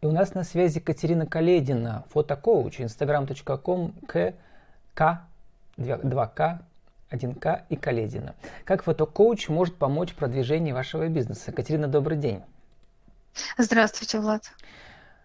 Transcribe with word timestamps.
И 0.00 0.06
у 0.06 0.12
нас 0.12 0.34
на 0.34 0.44
связи 0.44 0.78
Катерина 0.78 1.26
Каледина, 1.26 2.04
фотокоуч, 2.10 2.80
instagram.com, 2.80 3.92
к, 4.06 4.34
к, 4.94 5.26
2к, 5.76 6.58
1к 7.10 7.62
и 7.68 7.76
Каледина. 7.76 8.36
Как 8.64 8.84
фотокоуч 8.84 9.48
может 9.48 9.74
помочь 9.74 10.12
в 10.12 10.14
продвижении 10.14 10.70
вашего 10.70 11.08
бизнеса? 11.08 11.50
Катерина, 11.50 11.88
добрый 11.88 12.16
день. 12.16 12.42
Здравствуйте, 13.56 14.20
Влад. 14.20 14.52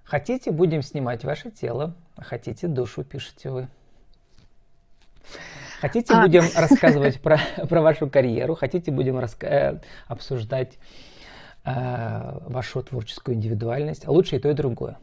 Хотите, 0.04 0.52
будем 0.52 0.82
снимать 0.82 1.24
ваше 1.24 1.52
тело, 1.52 1.94
хотите, 2.18 2.68
душу 2.68 3.04
пишете 3.04 3.52
вы. 3.52 3.68
Хотите, 5.82 6.14
а... 6.16 6.22
будем 6.22 6.46
рассказывать 6.56 7.22
про, 7.22 7.40
про 7.70 7.82
вашу 7.82 8.10
карьеру, 8.10 8.56
хотите, 8.56 8.92
будем 8.92 9.20
раска- 9.20 9.48
э, 9.48 9.80
обсуждать 10.08 10.80
вашу 11.66 12.84
творческую 12.84 13.36
индивидуальность, 13.36 14.06
а 14.06 14.12
лучше 14.12 14.36
и 14.36 14.40
то, 14.40 14.50
и 14.50 14.54
другое. 14.54 14.98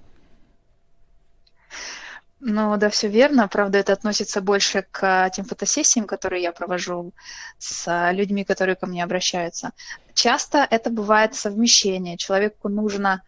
Ну 2.40 2.74
да, 2.78 2.88
все 2.88 3.08
верно. 3.08 3.48
Правда, 3.48 3.78
это 3.78 3.92
относится 3.92 4.40
больше 4.40 4.86
к 4.90 5.30
тем 5.30 5.44
фотосессиям, 5.44 6.06
которые 6.06 6.42
я 6.42 6.52
провожу 6.52 7.12
с 7.58 8.12
людьми, 8.12 8.44
которые 8.44 8.76
ко 8.76 8.86
мне 8.86 9.04
обращаются. 9.04 9.72
Часто 10.14 10.66
это 10.70 10.88
бывает 10.88 11.34
совмещение. 11.34 12.16
Человеку 12.16 12.70
нужно, 12.70 13.22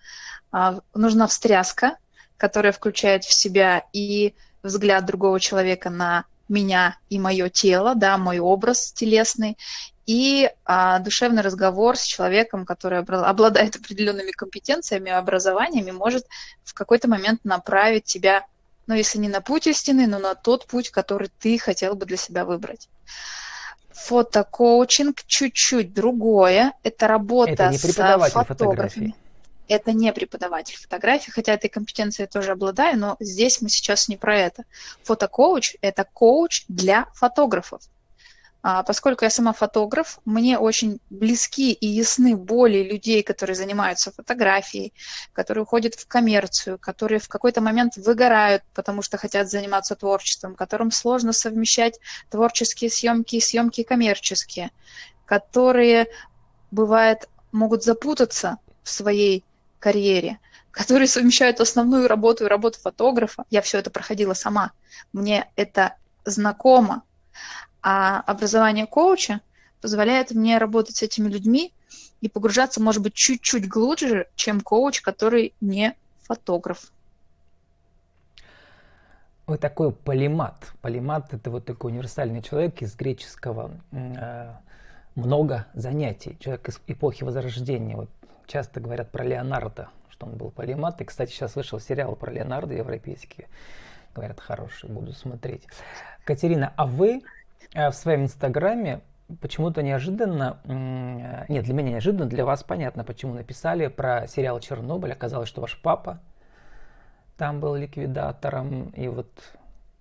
а, 0.50 0.80
нужна 0.94 1.26
встряска, 1.26 1.98
которая 2.38 2.72
включает 2.72 3.24
в 3.24 3.34
себя 3.34 3.84
и 3.92 4.34
взгляд 4.62 5.04
другого 5.04 5.38
человека 5.40 5.90
на 5.90 6.24
меня 6.48 6.96
и 7.10 7.18
мое 7.18 7.50
тело, 7.50 7.94
да, 7.94 8.16
мой 8.16 8.38
образ 8.38 8.92
телесный, 8.92 9.58
и 10.06 10.50
а, 10.64 10.98
душевный 10.98 11.42
разговор 11.42 11.96
с 11.96 12.04
человеком, 12.04 12.64
который 12.64 12.98
обладает 12.98 13.76
определенными 13.76 14.30
компетенциями, 14.32 15.10
образованиями, 15.10 15.90
может 15.90 16.26
в 16.64 16.74
какой-то 16.74 17.08
момент 17.08 17.44
направить 17.44 18.04
тебя, 18.04 18.44
ну, 18.86 18.94
если 18.94 19.18
не 19.18 19.28
на 19.28 19.40
путь 19.40 19.66
истины, 19.66 20.06
но 20.06 20.18
на 20.18 20.34
тот 20.34 20.66
путь, 20.66 20.90
который 20.90 21.30
ты 21.38 21.58
хотел 21.58 21.94
бы 21.94 22.06
для 22.06 22.16
себя 22.16 22.44
выбрать. 22.44 22.88
Фотокоучинг 23.90 25.22
чуть-чуть 25.26 25.92
другое. 25.92 26.72
Это 26.82 27.06
работа 27.06 27.52
это 27.52 27.68
не 27.68 27.78
с 27.78 27.82
фотографией. 27.82 29.14
Это 29.68 29.92
не 29.92 30.12
преподаватель 30.12 30.76
фотографии, 30.76 31.30
хотя 31.30 31.54
этой 31.54 31.68
компетенцией 31.68 32.28
тоже 32.28 32.52
обладаю, 32.52 32.98
но 32.98 33.16
здесь 33.20 33.62
мы 33.62 33.68
сейчас 33.68 34.08
не 34.08 34.16
про 34.16 34.36
это. 34.36 34.64
Фотокоуч– 35.04 35.76
это 35.80 36.04
коуч 36.12 36.64
для 36.68 37.06
фотографов. 37.14 37.82
А, 38.62 38.84
поскольку 38.84 39.24
я 39.24 39.30
сама 39.30 39.52
фотограф, 39.52 40.20
мне 40.24 40.56
очень 40.56 41.00
близки 41.10 41.72
и 41.72 41.86
ясны 41.86 42.36
боли 42.36 42.82
людей, 42.84 43.24
которые 43.24 43.56
занимаются 43.56 44.12
фотографией, 44.12 44.92
которые 45.32 45.62
уходят 45.62 45.94
в 45.96 46.06
коммерцию, 46.06 46.78
которые 46.78 47.18
в 47.18 47.28
какой-то 47.28 47.60
момент 47.60 47.96
выгорают, 47.96 48.62
потому 48.72 49.02
что 49.02 49.18
хотят 49.18 49.50
заниматься 49.50 49.96
творчеством, 49.96 50.54
которым 50.54 50.92
сложно 50.92 51.32
совмещать 51.32 51.98
творческие 52.30 52.88
съемки 52.88 53.36
и 53.36 53.40
съемки 53.40 53.82
коммерческие, 53.82 54.70
которые, 55.26 56.06
бывает, 56.70 57.28
могут 57.50 57.82
запутаться 57.82 58.58
в 58.84 58.90
своей 58.90 59.44
карьере, 59.80 60.38
которые 60.70 61.08
совмещают 61.08 61.60
основную 61.60 62.06
работу 62.06 62.44
и 62.44 62.48
работу 62.48 62.78
фотографа. 62.78 63.44
Я 63.50 63.60
все 63.60 63.78
это 63.78 63.90
проходила 63.90 64.34
сама. 64.34 64.70
Мне 65.12 65.50
это 65.56 65.96
знакомо. 66.24 67.02
А 67.82 68.20
образование 68.20 68.86
коуча 68.86 69.40
позволяет 69.80 70.30
мне 70.30 70.58
работать 70.58 70.96
с 70.96 71.02
этими 71.02 71.28
людьми 71.28 71.72
и 72.20 72.28
погружаться, 72.28 72.80
может 72.80 73.02
быть, 73.02 73.14
чуть-чуть 73.14 73.68
глубже, 73.68 74.28
чем 74.36 74.60
коуч, 74.60 75.00
который 75.00 75.54
не 75.60 75.94
фотограф. 76.22 76.92
Вы 79.46 79.58
такой 79.58 79.92
полимат. 79.92 80.72
Полимат– 80.80 81.28
это 81.34 81.50
вот 81.50 81.64
такой 81.64 81.90
универсальный 81.90 82.42
человек 82.42 82.80
из 82.80 82.94
греческого 82.94 83.72
э, 83.90 84.52
много 85.16 85.66
занятий. 85.74 86.36
Человек 86.38 86.68
из 86.68 86.80
эпохи 86.86 87.24
Возрождения. 87.24 87.96
Вот 87.96 88.08
часто 88.46 88.80
говорят 88.80 89.10
про 89.10 89.24
Леонардо, 89.24 89.88
что 90.10 90.26
он 90.26 90.36
был 90.36 90.50
полимат. 90.50 91.00
И, 91.00 91.04
кстати, 91.04 91.32
сейчас 91.32 91.56
вышел 91.56 91.80
сериал 91.80 92.14
про 92.14 92.30
Леонардо 92.30 92.74
европейский. 92.74 93.46
Говорят, 94.14 94.38
хороший, 94.38 94.88
буду 94.88 95.12
смотреть. 95.12 95.66
Катерина, 96.24 96.72
а 96.76 96.86
вы 96.86 97.22
в 97.74 97.92
своем 97.92 98.24
инстаграме 98.24 99.00
почему-то 99.40 99.82
неожиданно, 99.82 100.58
нет, 101.48 101.64
для 101.64 101.74
меня 101.74 101.90
неожиданно, 101.92 102.26
для 102.26 102.44
вас 102.44 102.62
понятно, 102.62 103.04
почему 103.04 103.34
написали 103.34 103.88
про 103.88 104.26
сериал 104.26 104.60
«Чернобыль». 104.60 105.12
Оказалось, 105.12 105.48
что 105.48 105.60
ваш 105.60 105.80
папа 105.80 106.20
там 107.38 107.60
был 107.60 107.74
ликвидатором, 107.74 108.90
и 108.90 109.08
вот 109.08 109.28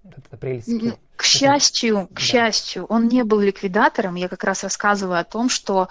этот 0.03 0.33
апрельский... 0.33 0.97
К 1.15 1.23
счастью, 1.23 2.07
к 2.07 2.15
да. 2.15 2.21
счастью, 2.21 2.85
он 2.85 3.07
не 3.07 3.23
был 3.23 3.39
ликвидатором. 3.39 4.15
Я 4.15 4.27
как 4.27 4.43
раз 4.43 4.63
рассказываю 4.63 5.19
о 5.19 5.23
том, 5.23 5.49
что 5.49 5.87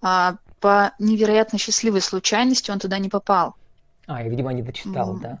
а, 0.00 0.36
по 0.58 0.92
невероятно 0.98 1.58
счастливой 1.58 2.00
случайности 2.00 2.70
он 2.70 2.78
туда 2.78 2.98
не 2.98 3.10
попал. 3.10 3.56
А, 4.10 4.22
я, 4.24 4.28
видимо, 4.28 4.52
не 4.52 4.62
дочитал, 4.62 5.16
mm. 5.16 5.20
да. 5.20 5.38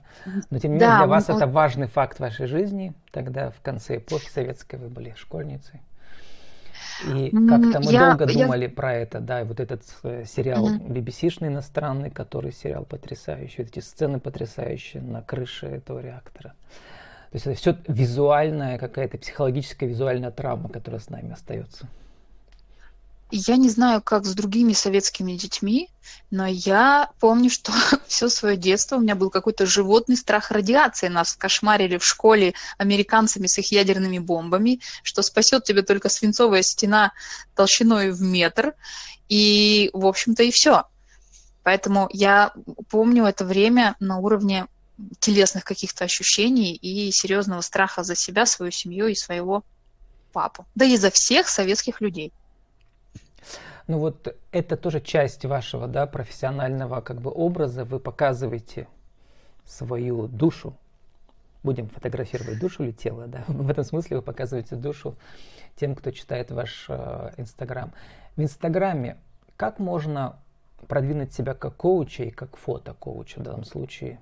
Но 0.50 0.58
тем 0.60 0.70
не 0.70 0.74
менее, 0.76 0.90
да, 0.90 0.98
для 0.98 1.06
вас 1.08 1.28
он... 1.28 1.36
это 1.36 1.48
важный 1.48 1.88
факт 1.88 2.20
вашей 2.20 2.46
жизни. 2.46 2.94
Тогда 3.10 3.50
в 3.50 3.60
конце 3.60 3.96
эпохи 3.96 4.28
советской 4.30 4.76
вы 4.76 4.88
были 4.88 5.12
школьницей. 5.16 5.80
И 7.12 7.30
как-то 7.30 7.80
мы 7.80 7.92
я, 7.92 8.14
долго 8.14 8.30
я... 8.30 8.44
думали 8.44 8.68
про 8.68 8.94
это, 8.94 9.18
да, 9.18 9.40
и 9.40 9.44
вот 9.44 9.58
этот 9.58 9.82
э, 10.04 10.24
сериал 10.24 10.68
mm-hmm. 10.68 10.86
BBC-шный 10.86 11.48
иностранный, 11.48 12.10
который 12.10 12.52
сериал 12.52 12.84
потрясающий, 12.84 13.62
эти 13.62 13.80
сцены 13.80 14.20
потрясающие 14.20 15.02
на 15.02 15.20
крыше 15.20 15.66
этого 15.66 15.98
реактора. 15.98 16.54
То 17.30 17.36
есть 17.36 17.46
это 17.46 17.56
все 17.56 17.76
визуальная 17.88 18.78
какая-то 18.78 19.18
психологическая 19.18 19.88
визуальная 19.88 20.30
травма, 20.30 20.68
которая 20.68 21.00
с 21.00 21.08
нами 21.10 21.32
остается. 21.32 21.88
Я 23.32 23.56
не 23.56 23.68
знаю, 23.68 24.02
как 24.02 24.24
с 24.24 24.34
другими 24.34 24.72
советскими 24.72 25.32
детьми, 25.32 25.88
но 26.30 26.46
я 26.46 27.10
помню, 27.20 27.48
что 27.48 27.72
все 28.08 28.28
свое 28.28 28.56
детство 28.56 28.96
у 28.96 29.00
меня 29.00 29.14
был 29.14 29.30
какой-то 29.30 29.66
животный 29.66 30.16
страх 30.16 30.50
радиации. 30.50 31.08
Нас 31.08 31.34
кошмарили 31.34 31.96
в 31.98 32.04
школе 32.04 32.54
американцами 32.78 33.46
с 33.46 33.58
их 33.58 33.70
ядерными 33.70 34.18
бомбами, 34.18 34.80
что 35.02 35.22
спасет 35.22 35.64
тебя 35.64 35.82
только 35.82 36.08
свинцовая 36.08 36.62
стена 36.62 37.12
толщиной 37.54 38.10
в 38.10 38.20
метр. 38.20 38.74
И, 39.28 39.90
в 39.92 40.06
общем-то, 40.06 40.42
и 40.42 40.50
все. 40.50 40.84
Поэтому 41.62 42.08
я 42.12 42.52
помню 42.88 43.26
это 43.26 43.44
время 43.44 43.94
на 44.00 44.18
уровне 44.18 44.66
телесных 45.20 45.64
каких-то 45.64 46.04
ощущений 46.04 46.74
и 46.74 47.10
серьезного 47.12 47.60
страха 47.60 48.02
за 48.02 48.16
себя, 48.16 48.44
свою 48.44 48.72
семью 48.72 49.06
и 49.06 49.14
своего 49.14 49.64
папу. 50.32 50.66
Да 50.74 50.84
и 50.84 50.96
за 50.96 51.10
всех 51.10 51.48
советских 51.48 52.00
людей. 52.00 52.32
Ну 53.86 53.98
вот 53.98 54.36
это 54.52 54.76
тоже 54.76 55.00
часть 55.00 55.44
вашего 55.44 55.88
да, 55.88 56.06
профессионального 56.06 57.00
как 57.00 57.20
бы 57.20 57.30
образа. 57.30 57.84
Вы 57.84 57.98
показываете 57.98 58.86
свою 59.64 60.28
душу. 60.28 60.76
Будем 61.62 61.88
фотографировать 61.88 62.58
душу 62.58 62.84
или 62.84 62.92
тело, 62.92 63.26
да? 63.26 63.44
В 63.48 63.68
этом 63.68 63.84
смысле 63.84 64.18
вы 64.18 64.22
показываете 64.22 64.76
душу 64.76 65.16
тем, 65.76 65.94
кто 65.94 66.10
читает 66.10 66.50
ваш 66.50 66.86
э, 66.88 67.32
Инстаграм. 67.36 67.92
В 68.36 68.42
Инстаграме 68.42 69.16
как 69.56 69.78
можно 69.78 70.38
продвинуть 70.88 71.32
себя 71.34 71.54
как 71.54 71.76
коуча 71.76 72.24
и 72.24 72.30
как 72.30 72.56
фото-коуча 72.56 73.40
в 73.40 73.42
данном 73.42 73.64
случае, 73.64 74.18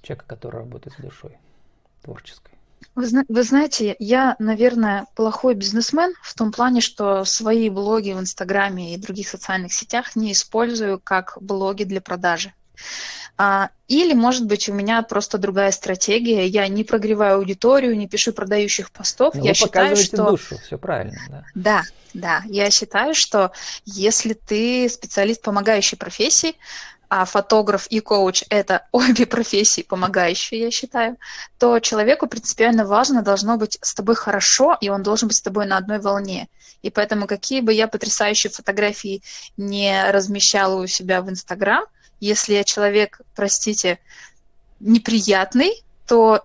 человека, 0.00 0.26
который 0.26 0.60
работает 0.60 0.96
с 0.96 1.00
душой 1.00 1.38
творческой? 2.02 2.57
Вы, 2.94 3.06
вы 3.28 3.42
знаете, 3.42 3.94
я, 3.98 4.34
наверное, 4.38 5.06
плохой 5.14 5.54
бизнесмен 5.54 6.14
в 6.22 6.34
том 6.34 6.52
плане, 6.52 6.80
что 6.80 7.24
свои 7.24 7.70
блоги 7.70 8.12
в 8.12 8.20
Инстаграме 8.20 8.94
и 8.94 8.98
других 8.98 9.28
социальных 9.28 9.72
сетях 9.72 10.16
не 10.16 10.32
использую 10.32 10.98
как 10.98 11.38
блоги 11.40 11.84
для 11.84 12.00
продажи. 12.00 12.52
А, 13.40 13.70
или, 13.86 14.14
может 14.14 14.46
быть, 14.46 14.68
у 14.68 14.74
меня 14.74 15.00
просто 15.02 15.38
другая 15.38 15.70
стратегия. 15.70 16.44
Я 16.46 16.66
не 16.66 16.82
прогреваю 16.82 17.36
аудиторию, 17.36 17.96
не 17.96 18.08
пишу 18.08 18.32
продающих 18.32 18.90
постов. 18.90 19.34
Но 19.34 19.44
я 19.44 19.50
вы 19.50 19.54
считаю, 19.54 19.96
что 19.96 20.30
душу, 20.30 20.58
все 20.58 20.76
правильно, 20.76 21.18
да. 21.28 21.44
Да, 21.54 21.82
да. 22.14 22.42
Я 22.46 22.68
считаю, 22.70 23.14
что 23.14 23.52
если 23.84 24.32
ты 24.32 24.88
специалист 24.88 25.40
помогающей 25.40 25.96
профессии, 25.96 26.56
а 27.08 27.24
фотограф 27.24 27.86
и 27.88 28.00
коуч– 28.00 28.44
это 28.50 28.86
обе 28.92 29.26
профессии 29.26 29.82
помогающие, 29.82 30.60
я 30.60 30.70
считаю, 30.70 31.16
то 31.58 31.78
человеку 31.80 32.26
принципиально 32.26 32.84
важно 32.84 33.22
должно 33.22 33.56
быть 33.56 33.78
с 33.80 33.94
тобой 33.94 34.14
хорошо, 34.14 34.76
и 34.80 34.88
он 34.88 35.02
должен 35.02 35.28
быть 35.28 35.36
с 35.36 35.42
тобой 35.42 35.66
на 35.66 35.76
одной 35.76 35.98
волне. 35.98 36.48
И 36.82 36.90
поэтому 36.90 37.26
какие 37.26 37.60
бы 37.60 37.72
я 37.72 37.88
потрясающие 37.88 38.50
фотографии 38.50 39.22
не 39.56 40.10
размещала 40.10 40.80
у 40.80 40.86
себя 40.86 41.22
в 41.22 41.30
Инстаграм, 41.30 41.84
если 42.20 42.54
я 42.54 42.64
человек, 42.64 43.20
простите, 43.34 43.98
неприятный, 44.80 45.84
то 46.06 46.42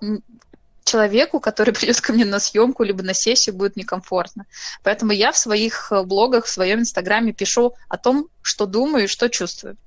человеку, 0.83 1.39
который 1.39 1.73
придет 1.73 2.01
ко 2.01 2.13
мне 2.13 2.25
на 2.25 2.39
съемку 2.39 2.83
либо 2.83 3.03
на 3.03 3.13
сессию, 3.13 3.55
будет 3.55 3.75
некомфортно. 3.75 4.45
Поэтому 4.83 5.11
я 5.11 5.31
в 5.31 5.37
своих 5.37 5.91
э, 5.91 6.03
блогах, 6.03 6.45
в 6.45 6.49
своем 6.49 6.79
инстаграме 6.79 7.33
пишу 7.33 7.73
о 7.89 7.97
том, 7.97 8.27
что 8.41 8.65
думаю 8.65 9.05
и 9.05 9.07
что 9.07 9.29
чувствую. 9.29 9.77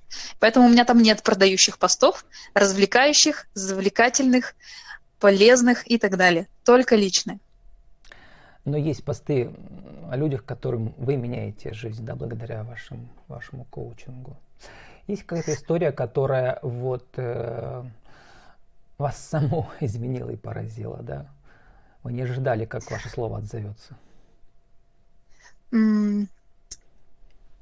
Поэтому 0.41 0.67
у 0.67 0.71
меня 0.71 0.85
там 0.85 0.99
нет 1.01 1.23
продающих 1.23 1.79
постов, 1.79 2.25
развлекающих, 2.55 3.47
завлекательных, 3.55 4.55
полезных 5.21 5.91
и 5.91 5.99
так 5.99 6.17
далее. 6.17 6.49
Только 6.65 6.97
личные. 6.97 7.39
Но 8.65 8.77
есть 8.77 9.05
посты 9.05 9.51
о 10.11 10.17
людях, 10.17 10.45
которым 10.45 10.95
вы 10.99 11.17
меняете 11.17 11.73
жизнь, 11.73 12.05
да, 12.05 12.17
благодаря 12.17 12.65
вашим, 12.65 13.09
вашему 13.29 13.65
коучингу. 13.65 14.37
Есть 15.07 15.23
какая-то 15.23 15.55
история, 15.55 15.93
которая 15.93 16.59
вот 16.63 17.07
э, 17.17 17.85
вас 18.99 19.19
саму 19.19 19.71
изменила 19.81 20.31
и 20.31 20.37
поразила, 20.37 20.99
да? 21.03 21.27
Вы 22.03 22.13
не 22.13 22.23
ожидали, 22.23 22.65
как 22.65 22.89
ваше 22.91 23.09
слово 23.09 23.39
отзовется? 23.39 23.97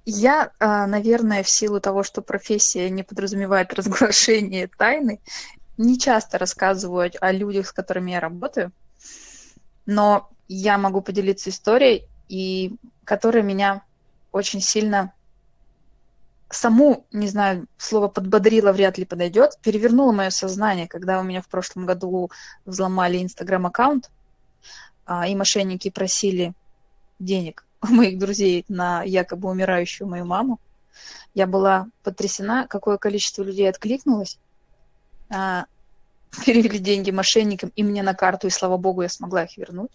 Я, 0.07 0.53
а, 0.61 0.87
наверное, 0.87 1.43
в 1.43 1.49
силу 1.49 1.81
того, 1.81 2.03
что 2.03 2.21
профессия 2.21 2.91
не 2.91 3.03
подразумевает 3.03 3.73
разглашение 3.75 4.69
тайны, 4.69 5.21
не 5.79 5.99
часто 5.99 6.39
рассказываю 6.39 7.11
о 7.21 7.33
людях, 7.33 7.67
с 7.67 7.73
которыми 7.73 8.13
я 8.13 8.21
работаю, 8.21 8.71
но 9.87 10.31
я 10.47 10.79
могу 10.79 11.01
поделиться 11.01 11.51
историей, 11.51 12.07
и 12.29 12.77
которая 13.05 13.43
меня 13.43 13.83
очень 14.31 14.61
сильно 14.61 15.13
саму, 16.55 17.06
не 17.12 17.29
знаю, 17.29 17.67
слово 17.77 18.09
подбодрила 18.09 18.73
вряд 18.73 18.99
ли 18.99 19.05
подойдет, 19.05 19.59
перевернула 19.62 20.12
мое 20.12 20.31
сознание, 20.31 20.89
когда 20.89 21.21
у 21.21 21.23
меня 21.23 21.43
в 21.43 21.49
прошлом 21.49 21.87
году 21.87 22.31
взломали 22.65 23.23
инстаграм-аккаунт, 23.23 24.11
а, 25.06 25.27
и 25.27 25.35
мошенники 25.35 25.91
просили 25.91 26.55
денег 27.19 27.65
у 27.83 27.87
моих 27.89 28.19
друзей 28.19 28.65
на 28.69 29.03
якобы 29.03 29.51
умирающую 29.51 30.09
мою 30.09 30.25
маму. 30.25 30.61
Я 31.35 31.47
была 31.47 31.89
потрясена, 32.03 32.67
какое 32.69 32.97
количество 32.97 33.43
людей 33.43 33.69
откликнулось. 33.69 34.39
А, 35.29 35.67
перевели 36.45 36.79
деньги 36.79 37.11
мошенникам 37.11 37.73
и 37.77 37.83
мне 37.83 38.03
на 38.03 38.15
карту, 38.15 38.47
и 38.47 38.51
слава 38.51 38.77
богу, 38.77 39.03
я 39.03 39.09
смогла 39.09 39.45
их 39.45 39.56
вернуть. 39.56 39.93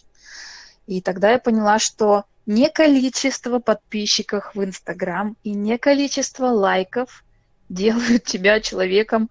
И 0.90 1.00
тогда 1.00 1.30
я 1.30 1.38
поняла, 1.38 1.78
что 1.78 2.24
не 2.46 2.68
количество 2.68 3.60
подписчиков 3.60 4.50
в 4.56 4.64
Инстаграм 4.64 5.36
и 5.44 5.52
не 5.52 5.78
количество 5.78 6.46
лайков 6.46 7.22
делают 7.68 8.24
тебя 8.24 8.60
человеком, 8.60 9.30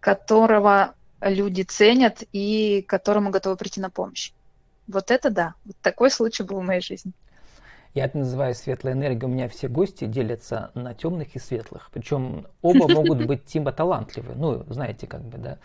которого 0.00 0.94
люди 1.22 1.62
ценят 1.62 2.24
и 2.32 2.82
которому 2.82 3.30
готовы 3.30 3.56
прийти 3.56 3.80
на 3.80 3.88
помощь. 3.88 4.32
Вот 4.86 5.10
это 5.10 5.30
да, 5.30 5.54
вот 5.64 5.76
такой 5.80 6.10
случай 6.10 6.42
был 6.42 6.60
в 6.60 6.64
моей 6.64 6.82
жизни. 6.82 7.12
Я 7.92 8.04
это 8.04 8.18
называю 8.18 8.54
светлой 8.54 8.92
энергией. 8.92 9.24
У 9.24 9.34
меня 9.34 9.48
все 9.48 9.68
гости 9.68 10.04
делятся 10.04 10.70
на 10.74 10.94
темных 10.94 11.34
и 11.34 11.38
светлых. 11.40 11.90
Причем 11.92 12.46
оба 12.62 12.86
могут 12.88 13.26
быть 13.26 13.44
типа 13.44 13.72
талантливы. 13.72 14.34
Ну, 14.36 14.64
знаете, 14.68 15.06
как 15.08 15.22
бы, 15.22 15.38
да. 15.38 15.58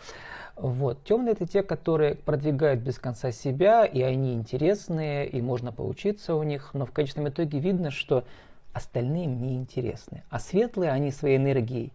Вот. 0.56 1.04
Темные 1.04 1.32
это 1.32 1.46
те, 1.46 1.62
которые 1.62 2.16
продвигают 2.16 2.80
без 2.80 2.98
конца 2.98 3.30
себя, 3.30 3.84
и 3.84 4.02
они 4.02 4.34
интересные, 4.34 5.28
и 5.28 5.40
можно 5.40 5.70
поучиться 5.70 6.34
у 6.34 6.42
них, 6.42 6.70
но 6.72 6.86
в 6.86 6.92
конечном 6.92 7.28
итоге 7.28 7.60
видно, 7.60 7.90
что 7.90 8.24
остальные 8.72 9.26
им 9.26 9.40
не 9.40 9.54
интересны. 9.54 10.24
А 10.28 10.40
светлые, 10.40 10.90
они 10.90 11.12
своей 11.12 11.36
энергией, 11.36 11.92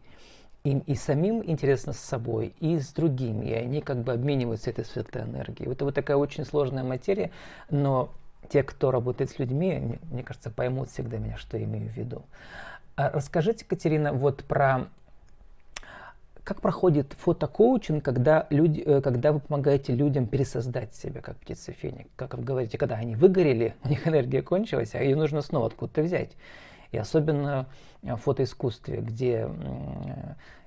им 0.63 0.80
и 0.80 0.95
самим 0.95 1.44
интересно 1.44 1.92
с 1.92 2.00
собой, 2.00 2.54
и 2.60 2.80
с 2.80 2.94
другими, 2.94 3.48
и 3.48 3.54
они 3.54 3.81
как 3.81 4.04
бы 4.04 4.13
обмениваются 4.13 4.69
этой 4.69 4.86
светлой 4.86 5.24
энергией. 5.24 5.72
Это 5.72 5.86
вот 5.86 5.95
такая 5.95 6.18
очень 6.18 6.45
сложная 6.45 6.83
материя, 6.83 7.31
но 7.69 8.12
те, 8.49 8.63
кто 8.63 8.91
работает 8.91 9.31
с 9.31 9.39
людьми, 9.39 9.99
мне 10.11 10.23
кажется, 10.23 10.49
поймут 10.49 10.89
всегда 10.89 11.17
меня, 11.17 11.38
что 11.38 11.57
я 11.57 11.63
имею 11.63 11.89
в 11.89 11.95
виду. 11.95 12.23
А 12.95 13.09
расскажите, 13.09 13.65
Катерина, 13.65 14.13
вот 14.13 14.43
про 14.43 14.88
как 16.43 16.59
проходит 16.59 17.13
фотокоучинг, 17.19 18.03
когда, 18.03 18.47
люди, 18.49 18.81
э, 18.81 19.01
когда 19.01 19.31
вы 19.31 19.39
помогаете 19.39 19.93
людям 19.93 20.25
пересоздать 20.25 20.95
себя, 20.95 21.21
как 21.21 21.38
птица 21.38 21.71
феник? 21.71 22.07
Как 22.15 22.33
вы 22.33 22.43
говорите, 22.43 22.77
когда 22.77 22.95
они 22.95 23.15
выгорели, 23.15 23.75
у 23.83 23.89
них 23.89 24.07
энергия 24.07 24.41
кончилась, 24.41 24.95
а 24.95 25.03
ее 25.03 25.15
нужно 25.15 25.41
снова 25.41 25.67
откуда-то 25.67 26.01
взять. 26.01 26.31
И 26.91 26.97
особенно 26.97 27.67
в 28.01 28.17
фотоискусстве, 28.17 29.01
где 29.01 29.49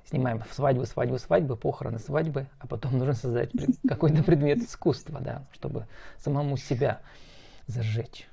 снимаем 0.08 0.42
свадьбы, 0.50 0.86
свадьбы, 0.86 1.18
свадьбы, 1.18 1.56
похороны, 1.56 1.98
свадьбы, 1.98 2.46
а 2.60 2.66
потом 2.66 2.96
нужно 2.98 3.14
создать 3.14 3.50
какой-то 3.86 4.22
предмет 4.22 4.58
искусства, 4.58 5.20
да, 5.20 5.42
чтобы 5.52 5.86
самому 6.18 6.56
себя 6.56 7.00
зажечь. 7.66 8.28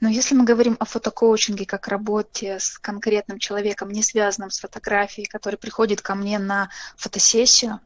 Но 0.00 0.08
если 0.08 0.34
мы 0.34 0.44
говорим 0.44 0.76
о 0.78 0.84
фотокоучинге 0.84 1.64
как 1.64 1.88
работе 1.88 2.58
с 2.58 2.78
конкретным 2.78 3.38
человеком, 3.38 3.90
не 3.90 4.02
связанным 4.02 4.50
с 4.50 4.60
фотографией, 4.60 5.26
который 5.26 5.56
приходит 5.56 6.02
ко 6.02 6.14
мне 6.14 6.38
на 6.38 6.68
фотосессию, 6.96 7.80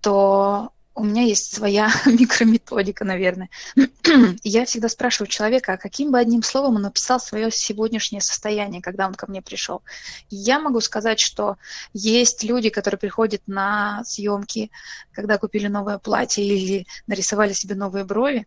то 0.00 0.72
у 0.94 1.04
меня 1.04 1.22
есть 1.22 1.54
своя 1.54 1.90
микрометодика, 2.06 3.04
наверное. 3.04 3.48
Я 4.42 4.64
всегда 4.64 4.88
спрашиваю 4.88 5.28
человека, 5.28 5.74
а 5.74 5.78
каким 5.78 6.10
бы 6.10 6.18
одним 6.18 6.42
словом 6.42 6.76
он 6.76 6.82
написал 6.82 7.20
свое 7.20 7.50
сегодняшнее 7.50 8.20
состояние, 8.20 8.82
когда 8.82 9.06
он 9.06 9.14
ко 9.14 9.26
мне 9.26 9.40
пришел. 9.40 9.82
я 10.30 10.58
могу 10.58 10.80
сказать, 10.80 11.20
что 11.20 11.56
есть 11.92 12.42
люди, 12.42 12.70
которые 12.70 12.98
приходят 12.98 13.42
на 13.46 14.02
съемки, 14.04 14.70
когда 15.12 15.38
купили 15.38 15.68
новое 15.68 15.98
платье 15.98 16.44
или 16.44 16.86
нарисовали 17.06 17.52
себе 17.52 17.74
новые 17.76 18.04
брови, 18.04 18.46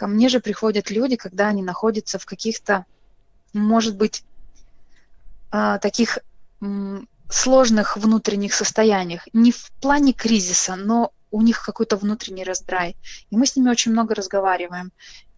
Ко 0.00 0.06
мне 0.06 0.30
же 0.30 0.40
приходят 0.40 0.90
люди, 0.90 1.16
когда 1.16 1.48
они 1.48 1.62
находятся 1.62 2.18
в 2.18 2.24
каких-то, 2.24 2.86
может 3.52 3.96
быть, 3.98 4.24
а, 5.50 5.76
таких 5.76 6.20
сложных 7.28 7.98
внутренних 7.98 8.54
состояниях. 8.54 9.28
Не 9.34 9.52
в 9.52 9.70
плане 9.82 10.14
кризиса, 10.14 10.74
но 10.74 11.12
у 11.30 11.42
них 11.42 11.62
какой-то 11.62 11.98
внутренний 11.98 12.44
раздрай. 12.44 12.96
И 13.28 13.36
мы 13.36 13.44
с 13.44 13.56
ними 13.56 13.68
очень 13.68 13.92
много 13.92 14.14
разговариваем. 14.14 14.90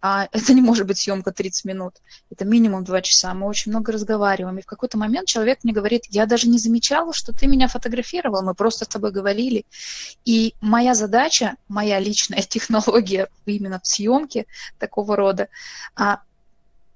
А 0.02 0.28
это 0.32 0.52
не 0.52 0.60
может 0.60 0.86
быть 0.86 0.98
съемка 0.98 1.32
30 1.32 1.64
минут, 1.64 1.94
это 2.30 2.44
минимум 2.44 2.84
2 2.84 3.02
часа. 3.02 3.32
Мы 3.32 3.46
очень 3.46 3.70
много 3.70 3.92
разговариваем. 3.92 4.58
И 4.58 4.62
в 4.62 4.66
какой-то 4.66 4.98
момент 4.98 5.28
человек 5.28 5.60
мне 5.62 5.72
говорит, 5.72 6.02
я 6.10 6.26
даже 6.26 6.48
не 6.48 6.58
замечала, 6.58 7.14
что 7.14 7.32
ты 7.32 7.46
меня 7.46 7.68
фотографировал, 7.68 8.42
мы 8.42 8.54
просто 8.54 8.84
с 8.84 8.88
тобой 8.88 9.12
говорили. 9.12 9.64
И 10.24 10.54
моя 10.60 10.94
задача, 10.94 11.56
моя 11.68 11.98
личная 12.00 12.42
технология 12.48 13.28
именно 13.46 13.80
в 13.80 13.86
съемке 13.86 14.46
такого 14.78 15.16
рода, 15.16 15.48
а, 15.94 16.20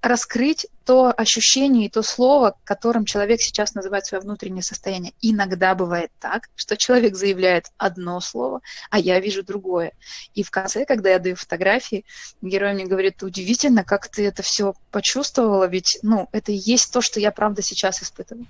раскрыть 0.06 0.66
то 0.84 1.12
ощущение 1.16 1.86
и 1.86 1.90
то 1.90 2.02
слово, 2.02 2.56
которым 2.62 3.06
человек 3.06 3.40
сейчас 3.40 3.74
называет 3.74 4.06
свое 4.06 4.22
внутреннее 4.22 4.62
состояние. 4.62 5.12
Иногда 5.20 5.74
бывает 5.74 6.12
так, 6.20 6.48
что 6.54 6.76
человек 6.76 7.16
заявляет 7.16 7.72
одно 7.76 8.20
слово, 8.20 8.60
а 8.90 9.00
я 9.00 9.18
вижу 9.18 9.42
другое. 9.42 9.92
И 10.34 10.44
в 10.44 10.50
конце, 10.52 10.84
когда 10.84 11.10
я 11.10 11.18
даю 11.18 11.34
фотографии, 11.34 12.04
герой 12.40 12.74
мне 12.74 12.86
говорит, 12.86 13.22
удивительно, 13.24 13.82
как 13.82 14.08
ты 14.08 14.26
это 14.26 14.42
все 14.42 14.74
почувствовала, 14.92 15.64
ведь 15.64 15.98
ну, 16.02 16.28
это 16.30 16.52
и 16.52 16.56
есть 16.56 16.92
то, 16.92 17.00
что 17.00 17.18
я 17.18 17.32
правда 17.32 17.62
сейчас 17.62 18.00
испытываю. 18.00 18.46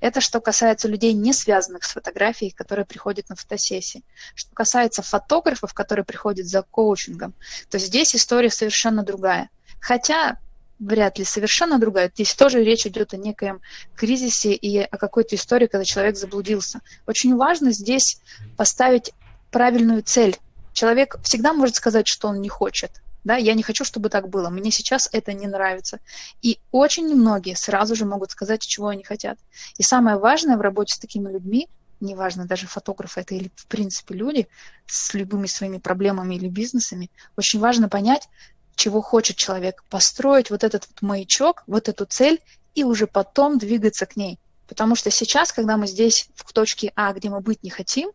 Это 0.00 0.22
что 0.22 0.40
касается 0.40 0.88
людей, 0.88 1.12
не 1.12 1.34
связанных 1.34 1.84
с 1.84 1.92
фотографией, 1.92 2.50
которые 2.50 2.86
приходят 2.86 3.28
на 3.28 3.36
фотосессии. 3.36 4.02
Что 4.34 4.54
касается 4.54 5.02
фотографов, 5.02 5.74
которые 5.74 6.06
приходят 6.06 6.46
за 6.46 6.62
коучингом, 6.62 7.34
то 7.68 7.78
здесь 7.78 8.16
история 8.16 8.50
совершенно 8.50 9.02
другая. 9.02 9.50
Хотя 9.80 10.38
вряд 10.78 11.18
ли 11.18 11.24
совершенно 11.24 11.78
другая. 11.78 12.10
Здесь 12.12 12.34
тоже 12.34 12.62
речь 12.62 12.86
идет 12.86 13.14
о 13.14 13.16
некоем 13.16 13.60
кризисе 13.94 14.54
и 14.54 14.78
о 14.78 14.96
какой-то 14.96 15.36
истории, 15.36 15.66
когда 15.66 15.84
человек 15.84 16.16
заблудился. 16.16 16.80
Очень 17.06 17.36
важно 17.36 17.72
здесь 17.72 18.20
поставить 18.56 19.12
правильную 19.50 20.02
цель. 20.02 20.36
Человек 20.72 21.16
всегда 21.22 21.52
может 21.52 21.76
сказать, 21.76 22.08
что 22.08 22.28
он 22.28 22.40
не 22.40 22.48
хочет. 22.48 22.90
Да, 23.22 23.36
я 23.36 23.54
не 23.54 23.62
хочу, 23.62 23.84
чтобы 23.84 24.10
так 24.10 24.28
было. 24.28 24.50
Мне 24.50 24.70
сейчас 24.70 25.08
это 25.12 25.32
не 25.32 25.46
нравится. 25.46 26.00
И 26.42 26.58
очень 26.72 27.06
немногие 27.08 27.56
сразу 27.56 27.94
же 27.94 28.04
могут 28.04 28.30
сказать, 28.30 28.60
чего 28.60 28.88
они 28.88 29.02
хотят. 29.02 29.38
И 29.78 29.82
самое 29.82 30.18
важное 30.18 30.58
в 30.58 30.60
работе 30.60 30.94
с 30.94 30.98
такими 30.98 31.30
людьми, 31.30 31.68
неважно, 32.00 32.46
даже 32.46 32.66
фотографы 32.66 33.20
это 33.20 33.34
или 33.34 33.50
в 33.56 33.66
принципе 33.66 34.14
люди 34.14 34.46
с 34.86 35.14
любыми 35.14 35.46
своими 35.46 35.78
проблемами 35.78 36.34
или 36.34 36.48
бизнесами, 36.48 37.10
очень 37.36 37.60
важно 37.60 37.88
понять, 37.88 38.28
чего 38.76 39.00
хочет 39.00 39.36
человек, 39.36 39.82
построить 39.90 40.50
вот 40.50 40.64
этот 40.64 40.86
вот 40.88 41.02
маячок, 41.02 41.64
вот 41.66 41.88
эту 41.88 42.04
цель 42.04 42.40
и 42.74 42.84
уже 42.84 43.06
потом 43.06 43.58
двигаться 43.58 44.06
к 44.06 44.16
ней. 44.16 44.38
Потому 44.66 44.96
что 44.96 45.10
сейчас, 45.10 45.52
когда 45.52 45.76
мы 45.76 45.86
здесь 45.86 46.28
в 46.34 46.52
точке 46.52 46.92
А, 46.96 47.12
где 47.12 47.28
мы 47.28 47.40
быть 47.40 47.62
не 47.62 47.70
хотим, 47.70 48.10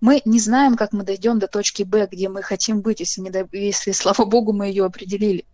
мы 0.00 0.20
не 0.24 0.38
знаем, 0.38 0.76
как 0.76 0.92
мы 0.92 1.02
дойдем 1.02 1.38
до 1.38 1.48
точки 1.48 1.82
Б, 1.82 2.06
где 2.10 2.28
мы 2.28 2.42
хотим 2.42 2.82
быть, 2.82 3.00
если, 3.00 3.22
не, 3.22 3.32
если 3.52 3.92
слава 3.92 4.24
богу, 4.24 4.52
мы 4.52 4.66
ее 4.66 4.84
определили. 4.84 5.46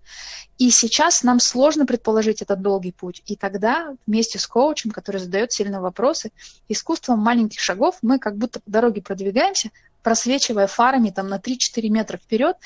И 0.59 0.71
сейчас 0.71 1.23
нам 1.23 1.41
сложно 1.41 1.87
предположить 1.87 2.43
этот 2.43 2.61
долгий 2.61 2.93
путь. 2.93 3.23
И 3.27 3.37
тогда 3.37 3.95
вместе 4.07 4.39
с 4.39 4.47
коучем, 4.47 4.91
который 4.91 5.19
задает 5.19 5.53
сильные 5.53 5.81
вопросы, 5.81 6.33
искусством 6.69 7.21
маленьких 7.21 7.61
шагов 7.61 7.99
мы 8.03 8.19
как 8.19 8.37
будто 8.37 8.61
по 8.61 8.71
дороге 8.71 9.01
продвигаемся, 9.03 9.71
просвечивая 10.03 10.67
фарами 10.67 11.11
там 11.11 11.29
на 11.29 11.39
3-4 11.39 11.89
метра 11.89 12.19
вперед, 12.19 12.57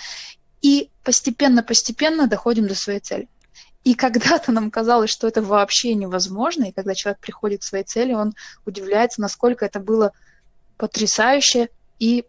и 0.65 0.89
постепенно-постепенно 1.03 2.27
доходим 2.27 2.67
до 2.67 2.75
своей 2.75 3.01
цели. 3.01 3.29
И 3.85 3.93
когда-то 3.95 4.51
нам 4.51 4.71
казалось, 4.71 5.11
что 5.11 5.29
это 5.29 5.43
вообще 5.43 5.95
невозможно, 5.95 6.65
и 6.65 6.73
когда 6.73 6.95
человек 6.95 7.21
приходит 7.21 7.61
к 7.61 7.65
своей 7.65 7.85
цели, 7.85 8.15
он 8.15 8.33
удивляется, 8.65 9.21
насколько 9.21 9.67
это 9.67 9.79
было 9.79 10.13
потрясающе 10.79 11.69
и 11.99 12.25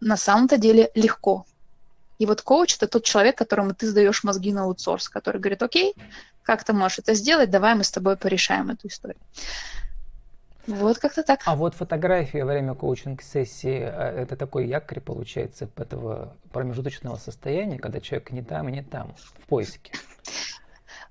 на 0.00 0.16
самом-то 0.16 0.56
деле 0.56 0.90
легко. 0.94 1.44
И 2.18 2.24
вот 2.24 2.40
коуч– 2.40 2.74
это 2.76 2.88
тот 2.88 3.04
человек, 3.04 3.36
которому 3.36 3.74
ты 3.74 3.86
сдаешь 3.86 4.24
мозги 4.24 4.50
на 4.50 4.62
аутсорс, 4.62 5.10
который 5.10 5.38
говорит, 5.38 5.62
окей, 5.62 5.94
как 6.42 6.64
ты 6.64 6.72
можешь 6.72 7.00
это 7.00 7.12
сделать, 7.12 7.50
давай 7.50 7.74
мы 7.74 7.84
с 7.84 7.90
тобой 7.90 8.16
порешаем 8.16 8.70
эту 8.70 8.88
историю. 8.88 9.20
Вот 10.66 10.98
как-то 10.98 11.22
так. 11.22 11.40
А 11.44 11.56
вот 11.56 11.74
фотографии 11.74 12.38
во 12.38 12.52
время 12.52 12.74
коучинг-сессии 12.74 13.80
э,– 13.80 14.22
это 14.22 14.36
такой 14.36 14.66
якорь, 14.66 15.00
получается, 15.00 15.68
этого 15.76 16.36
промежуточного 16.52 17.16
состояния, 17.16 17.78
когда 17.78 18.00
человек 18.00 18.30
не 18.30 18.42
там 18.42 18.68
и 18.68 18.72
не 18.72 18.82
там, 18.82 19.14
в 19.16 19.46
поиске. 19.46 19.92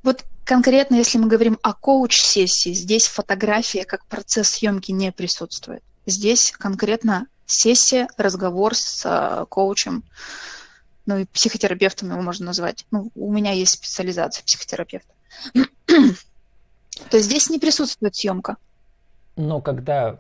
Вот 0.02 0.26
конкретно, 0.44 0.96
если 0.96 1.18
мы 1.18 1.28
говорим 1.28 1.60
о 1.62 1.74
коуч-сессии, 1.74 2.74
здесь 2.74 3.08
фотография 3.08 3.86
как 3.86 4.06
процесс 4.06 4.50
съемки 4.50 4.92
не 4.92 5.12
присутствует. 5.12 5.84
Здесь 6.06 6.52
конкретно 6.52 7.28
сессия, 7.46 8.08
разговор 8.18 8.76
с 8.76 9.06
э, 9.06 9.46
коучем, 9.48 10.04
ну 11.06 11.18
и 11.18 11.26
психотерапевтом 11.26 12.12
его 12.12 12.22
можно 12.22 12.48
назвать. 12.48 12.86
Ну, 12.92 13.12
у 13.16 13.32
меня 13.32 13.52
есть 13.52 13.74
специализация 13.74 14.44
психотерапевта. 14.44 15.14
То 15.54 17.18
есть 17.18 17.26
здесь 17.26 17.50
не 17.50 17.60
присутствует 17.60 18.16
съемка. 18.16 18.58
Но 19.36 19.62
когда 19.62 20.18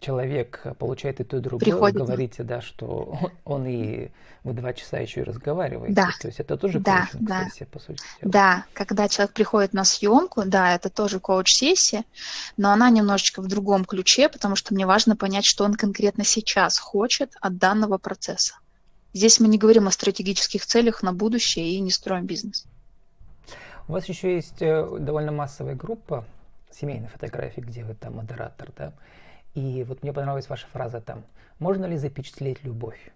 человек 0.00 0.62
получает 0.78 1.20
и 1.20 1.24
то, 1.24 1.38
и 1.38 1.40
другое, 1.40 1.64
Приходит. 1.64 1.96
говорите, 1.96 2.42
да, 2.42 2.60
что 2.60 3.18
он 3.44 3.66
и 3.66 4.10
вы 4.44 4.52
два 4.52 4.72
часа 4.72 4.98
еще 4.98 5.20
и 5.20 5.24
разговариваете. 5.24 5.94
Да. 5.94 6.10
То 6.20 6.28
есть 6.28 6.38
это 6.38 6.56
тоже 6.56 6.78
да, 6.78 7.08
коуч-сессия, 7.10 7.64
да. 7.64 7.70
по 7.72 7.78
сути 7.80 8.00
дела. 8.20 8.32
Да, 8.32 8.64
когда 8.74 9.08
человек 9.08 9.34
приходит 9.34 9.72
на 9.72 9.84
съемку, 9.84 10.44
да, 10.46 10.74
это 10.74 10.88
тоже 10.88 11.18
коуч-сессия, 11.18 12.04
но 12.56 12.70
она 12.70 12.88
немножечко 12.90 13.42
в 13.42 13.48
другом 13.48 13.84
ключе, 13.84 14.28
потому 14.28 14.54
что 14.54 14.72
мне 14.74 14.86
важно 14.86 15.16
понять, 15.16 15.44
что 15.44 15.64
он 15.64 15.74
конкретно 15.74 16.24
сейчас 16.24 16.78
хочет 16.78 17.32
от 17.40 17.56
данного 17.58 17.98
процесса. 17.98 18.54
Здесь 19.12 19.40
мы 19.40 19.48
не 19.48 19.58
говорим 19.58 19.88
о 19.88 19.90
стратегических 19.90 20.64
целях 20.64 21.02
на 21.02 21.12
будущее 21.12 21.70
и 21.70 21.80
не 21.80 21.90
строим 21.90 22.26
бизнес. 22.26 22.66
У 23.88 23.92
вас 23.92 24.08
еще 24.08 24.34
есть 24.34 24.60
э, 24.60 24.86
довольно 25.00 25.32
массовая 25.32 25.74
группа 25.74 26.24
семейной 26.70 27.08
фотографии, 27.08 27.60
где 27.60 27.84
вы 27.84 27.94
там 27.94 28.16
модератор, 28.16 28.70
да? 28.76 28.92
И 29.54 29.84
вот 29.84 30.02
мне 30.02 30.12
понравилась 30.12 30.48
ваша 30.48 30.66
фраза 30.66 31.00
там. 31.00 31.24
Можно 31.58 31.86
ли 31.86 31.96
запечатлеть 31.96 32.62
любовь? 32.62 33.10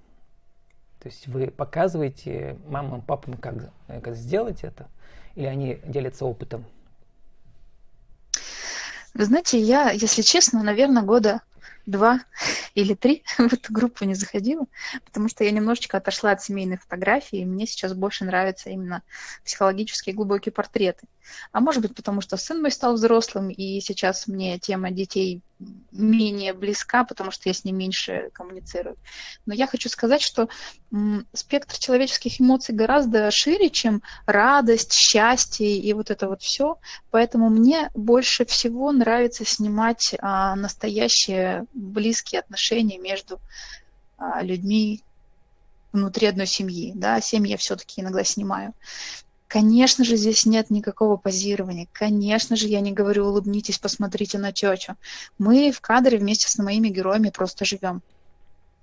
То 1.01 1.09
есть 1.09 1.27
вы 1.27 1.49
показываете 1.49 2.59
мамам, 2.67 3.03
папам, 3.03 3.35
как, 3.35 3.71
как 3.87 4.15
сделать 4.17 4.65
это? 4.65 4.89
Или 5.35 5.47
они 5.47 5.81
делятся 5.85 6.25
опытом? 6.25 6.65
Вы 9.15 9.25
знаете, 9.25 9.59
я, 9.59 9.91
если 9.91 10.23
честно, 10.23 10.63
наверное, 10.63 11.03
года 11.03 11.41
два 11.87 12.21
или 12.75 12.95
три 12.95 13.25
в 13.39 13.53
эту 13.53 13.73
группу 13.73 14.05
не 14.05 14.15
заходила, 14.15 14.67
потому 15.05 15.29
что 15.29 15.45
я 15.45 15.51
немножечко 15.51 15.97
отошла 15.97 16.33
от 16.33 16.43
семейной 16.43 16.79
фотографии, 16.79 17.41
и 17.41 17.45
мне 17.45 17.67
сейчас 17.67 17.95
больше 17.95 18.25
нравятся 18.25 18.71
именно 18.71 19.03
психологические 19.45 20.15
глубокие 20.15 20.53
портреты. 20.53 21.07
А 21.53 21.61
может 21.61 21.83
быть, 21.83 21.95
потому 21.95 22.21
что 22.21 22.37
сын 22.37 22.61
мой 22.61 22.71
стал 22.71 22.95
взрослым, 22.95 23.51
и 23.51 23.81
сейчас 23.81 24.27
мне 24.27 24.59
тема 24.59 24.91
детей 24.91 25.43
менее 25.93 26.55
близка, 26.55 27.05
потому 27.05 27.31
что 27.31 27.49
я 27.51 27.53
с 27.53 27.65
ним 27.65 27.77
меньше 27.77 28.31
коммуницирую. 28.33 28.97
Но 29.45 29.53
я 29.53 29.67
хочу 29.67 29.91
сказать, 29.91 30.23
что 30.23 30.49
спектр 31.35 31.77
человеческих 31.77 32.41
эмоций 32.41 32.75
гораздо 32.75 33.31
шире, 33.31 33.69
чем 33.69 34.03
радость, 34.25 34.95
счастье 34.95 35.77
и 35.77 35.93
вот 35.93 36.11
это 36.11 36.29
вот 36.29 36.41
все. 36.41 36.79
Поэтому 37.11 37.51
мне 37.51 37.91
больше 37.95 38.47
всего 38.47 38.91
нравится 38.91 39.45
снимать 39.45 40.15
а, 40.21 40.57
настоящие 40.57 41.67
близкие 41.75 42.41
отношения 42.41 42.60
между 42.99 43.41
а, 44.17 44.43
людьми 44.43 45.03
внутри 45.93 46.27
одной 46.27 46.47
семьи. 46.47 46.93
Да, 46.95 47.21
семьи 47.21 47.53
я 47.53 47.57
все-таки 47.57 48.01
иногда 48.01 48.25
снимаю. 48.25 48.75
Конечно 49.49 50.05
же, 50.05 50.15
здесь 50.15 50.47
нет 50.47 50.71
никакого 50.71 51.17
позирования. 51.17 51.89
Конечно 51.93 52.55
же, 52.55 52.69
я 52.69 52.81
не 52.81 52.93
говорю, 52.93 53.27
улыбнитесь, 53.27 53.79
посмотрите 53.79 54.39
на 54.39 54.53
тетю. 54.53 54.95
Мы 55.39 55.73
в 55.73 55.81
кадре 55.81 56.19
вместе 56.19 56.49
с 56.49 56.57
моими 56.59 56.89
героями 56.89 57.31
просто 57.31 57.65
живем. 57.65 58.01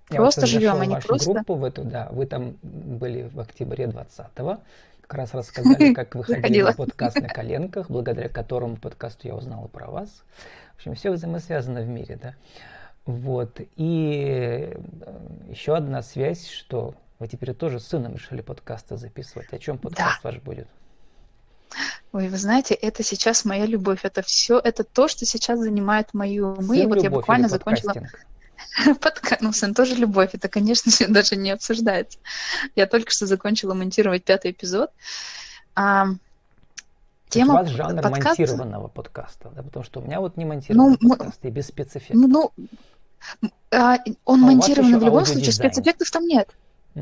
Я 0.10 0.18
просто 0.18 0.42
вот 0.42 0.50
живем, 0.50 0.82
а 0.82 0.86
не 0.86 1.00
просто... 1.00 1.32
группу 1.32 1.56
в 1.56 1.64
эту, 1.64 1.84
да, 1.84 2.10
вы 2.12 2.26
там 2.26 2.58
были 2.64 3.30
в 3.34 3.40
октябре 3.40 3.86
20-го, 3.86 4.60
как 5.02 5.14
раз 5.14 5.34
рассказали, 5.34 5.94
как 5.96 6.16
выходили 6.16 6.62
на 6.62 6.74
подкаст 6.74 7.18
на 7.18 7.30
коленках, 7.30 7.90
благодаря 7.90 8.30
которому 8.30 8.78
подкасту 8.78 9.28
я 9.28 9.36
узнала 9.36 9.68
про 9.68 9.88
вас. 9.88 10.24
В 10.74 10.80
общем, 10.80 10.96
все 10.96 11.12
взаимосвязано 11.12 11.82
в 11.82 11.88
мире, 11.88 12.20
да. 12.22 12.36
Вот. 13.08 13.62
И 13.78 14.70
э, 14.70 14.80
еще 15.50 15.76
одна 15.76 16.04
связь, 16.04 16.48
что 16.50 16.94
вы 17.20 17.28
теперь 17.30 17.54
тоже 17.54 17.80
с 17.80 17.88
сыном 17.88 18.14
решили 18.14 18.42
подкасты 18.42 18.98
записывать. 18.98 19.52
О 19.54 19.58
чем 19.58 19.78
подкаст 19.78 20.20
да. 20.22 20.30
ваш 20.30 20.40
будет? 20.42 20.68
Ой, 22.12 22.28
вы 22.28 22.38
знаете, 22.38 22.74
это 22.74 23.04
сейчас 23.04 23.46
моя 23.46 23.66
любовь. 23.66 24.02
Это 24.04 24.22
все, 24.22 24.60
это 24.60 24.84
то, 24.84 25.08
что 25.08 25.26
сейчас 25.26 25.60
занимает 25.60 26.14
мою 26.14 26.54
умы. 26.54 26.80
И 26.80 26.86
вот 26.86 27.02
я 27.02 27.10
буквально 27.10 27.48
закончила... 27.48 27.94
Подка... 29.02 29.38
Ну, 29.40 29.54
сын 29.54 29.74
тоже 29.74 29.96
любовь. 29.96 30.32
Это, 30.34 30.50
конечно 30.50 30.92
же, 30.92 31.08
даже 31.12 31.38
не 31.38 31.52
обсуждается. 31.52 32.20
Я 32.76 32.88
только 32.88 33.12
что 33.12 33.26
закончила 33.26 33.74
монтировать 33.74 34.26
пятый 34.26 34.52
эпизод. 34.52 34.92
А, 35.76 36.08
тема 37.30 37.54
у 37.54 37.58
вас 37.58 37.70
жанр 37.70 38.02
подкаста... 38.02 38.42
монтированного 38.42 38.88
подкаста, 38.90 39.50
да? 39.56 39.64
Потому 39.64 39.86
что 39.86 40.02
у 40.02 40.04
меня 40.04 40.20
вот 40.20 40.36
не 40.36 40.44
монтированный 40.44 40.98
ну, 41.00 41.10
подкаст 41.10 41.46
и 41.46 41.50
без 41.50 41.68
спецэффектов. 41.68 42.30
Ну, 42.30 42.52
а, 43.72 43.98
он 44.26 44.44
а 44.44 44.48
монтированный 44.48 45.00
в 45.00 45.04
любом 45.04 45.26
случае, 45.26 45.52
спецэффектов 45.52 46.10
там 46.12 46.24
нет. 46.26 46.50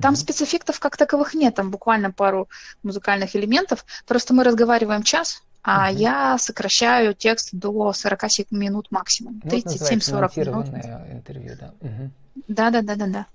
Там 0.01 0.15
спецэффектов 0.15 0.79
как 0.79 0.97
таковых 0.97 1.33
нет, 1.33 1.55
там 1.55 1.71
буквально 1.71 2.11
пару 2.11 2.49
музыкальных 2.83 3.35
элементов. 3.35 3.85
Просто 4.05 4.33
мы 4.33 4.43
разговариваем 4.43 5.03
час, 5.03 5.43
а 5.63 5.89
угу. 5.89 5.97
я 5.97 6.37
сокращаю 6.37 7.13
текст 7.13 7.49
до 7.53 7.93
40 7.93 8.51
минут 8.51 8.91
максимум. 8.91 9.41
Ну, 9.43 9.49
37-40 9.49 10.39
минут. 10.39 10.67
интервью, 11.11 11.55
да. 11.59 11.73
Угу. 11.81 12.11
Да, 12.47 12.69
да, 12.69 12.81
да, 12.81 12.95
да, 12.95 13.07
да. 13.07 13.25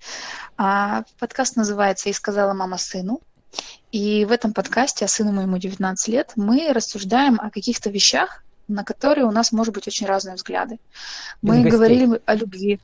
А, 0.57 1.05
подкаст 1.19 1.57
называется 1.57 2.09
«И 2.09 2.13
сказала 2.13 2.53
мама 2.53 2.77
сыну». 2.77 3.21
И 3.91 4.25
в 4.25 4.31
этом 4.31 4.53
подкасте, 4.53 5.05
а 5.05 5.09
сыну 5.09 5.33
моему 5.33 5.59
19 5.59 6.09
лет, 6.09 6.33
мы 6.37 6.73
рассуждаем 6.73 7.41
о 7.41 7.51
каких-то 7.51 7.91
вещах, 7.91 8.45
на 8.71 8.85
которые 8.85 9.27
у 9.27 9.31
нас 9.31 9.53
может 9.53 9.75
быть 9.75 9.87
очень 9.87 10.07
разные 10.07 10.37
взгляды. 10.37 10.79
Мы 11.43 11.63
говорили 11.63 12.21
о 12.25 12.35
любви, 12.35 12.81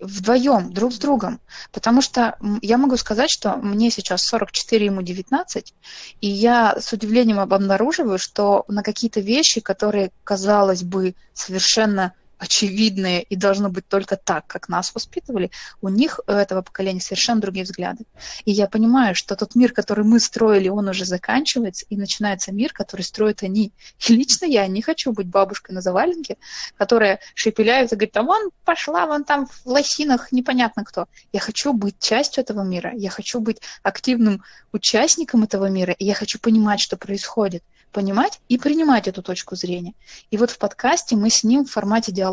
вдвоем, 0.00 0.72
друг 0.72 0.92
с 0.92 0.98
другом. 0.98 1.40
Потому 1.72 2.02
что 2.02 2.36
я 2.62 2.78
могу 2.78 2.96
сказать, 2.96 3.30
что 3.30 3.56
мне 3.56 3.90
сейчас 3.90 4.22
44, 4.22 4.86
ему 4.86 5.02
19, 5.02 5.74
и 6.20 6.26
я 6.26 6.76
с 6.78 6.92
удивлением 6.92 7.38
обнаруживаю, 7.38 8.18
что 8.18 8.64
на 8.68 8.82
какие-то 8.82 9.20
вещи, 9.20 9.60
которые, 9.60 10.10
казалось 10.24 10.82
бы, 10.82 11.14
совершенно 11.34 12.14
очевидные 12.40 13.22
и 13.22 13.36
должно 13.36 13.68
быть 13.68 13.86
только 13.86 14.16
так, 14.16 14.46
как 14.46 14.70
нас 14.70 14.94
воспитывали, 14.94 15.50
у 15.82 15.90
них, 15.90 16.20
у 16.26 16.32
этого 16.32 16.62
поколения, 16.62 17.00
совершенно 17.00 17.40
другие 17.40 17.64
взгляды. 17.64 18.06
И 18.46 18.50
я 18.50 18.66
понимаю, 18.66 19.14
что 19.14 19.36
тот 19.36 19.54
мир, 19.54 19.72
который 19.72 20.04
мы 20.04 20.18
строили, 20.18 20.70
он 20.70 20.88
уже 20.88 21.04
заканчивается, 21.04 21.84
и 21.90 21.96
начинается 21.96 22.50
мир, 22.50 22.72
который 22.72 23.02
строят 23.02 23.42
они. 23.42 23.72
И 24.08 24.14
лично 24.16 24.46
я 24.46 24.66
не 24.66 24.80
хочу 24.80 25.12
быть 25.12 25.26
бабушкой 25.26 25.74
на 25.74 25.82
заваленке, 25.82 26.38
которая 26.78 27.20
шепеляет 27.34 27.92
и 27.92 27.96
говорит, 27.96 28.16
а 28.16 28.22
вон 28.22 28.50
пошла, 28.64 29.06
вон 29.06 29.24
там 29.24 29.46
в 29.46 29.66
лосинах, 29.66 30.32
непонятно 30.32 30.84
кто. 30.84 31.06
Я 31.32 31.40
хочу 31.40 31.74
быть 31.74 31.98
частью 31.98 32.42
этого 32.42 32.62
мира, 32.62 32.92
я 32.96 33.10
хочу 33.10 33.40
быть 33.40 33.60
активным 33.82 34.42
участником 34.72 35.42
этого 35.42 35.66
мира, 35.66 35.92
и 35.92 36.06
я 36.06 36.14
хочу 36.14 36.38
понимать, 36.38 36.80
что 36.80 36.96
происходит 36.96 37.62
понимать 37.92 38.40
и 38.48 38.58
принимать 38.58 39.08
эту 39.08 39.22
точку 39.22 39.56
зрения. 39.56 39.94
И 40.30 40.36
вот 40.36 40.50
в 40.50 40.58
подкасте 40.58 41.16
мы 41.16 41.30
с 41.30 41.44
ним 41.44 41.64
в 41.64 41.70
формате 41.70 42.12
диалога 42.12 42.29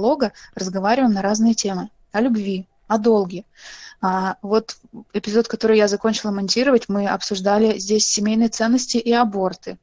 разговариваем 0.56 1.13
на 1.13 1.22
разные 1.22 1.54
темы. 1.54 1.89
О 2.12 2.22
любви, 2.22 2.68
о 2.88 2.98
долге. 2.98 3.44
А, 4.00 4.38
вот 4.42 4.77
эпизод, 5.13 5.48
который 5.48 5.77
я 5.77 5.88
закончила 5.88 6.32
монтировать, 6.32 6.88
мы 6.88 7.08
обсуждали 7.08 7.80
здесь 7.80 8.08
семейные 8.08 8.50
ценности 8.50 8.98
и 8.98 9.12
аборты. 9.12 9.77